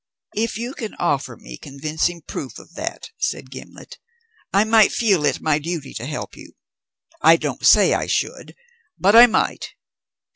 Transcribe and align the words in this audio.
"If 0.33 0.57
you 0.57 0.73
can 0.73 0.95
offer 0.95 1.37
me 1.37 1.59
convincing 1.59 2.23
proof 2.23 2.57
of 2.57 2.73
that," 2.73 3.11
said 3.19 3.51
Gimblet, 3.51 3.99
"I 4.51 4.63
might 4.63 4.91
feel 4.91 5.25
it 5.25 5.41
my 5.41 5.59
duty 5.59 5.93
to 5.93 6.07
help 6.07 6.35
you. 6.35 6.53
I 7.21 7.35
don't 7.35 7.63
say 7.63 7.93
I 7.93 8.07
should, 8.07 8.55
but 8.97 9.15
I 9.15 9.27
might. 9.27 9.75